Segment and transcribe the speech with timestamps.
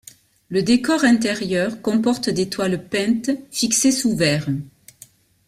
[0.49, 4.49] Le décor intérieur comporte des toiles peintes fixées sous verre.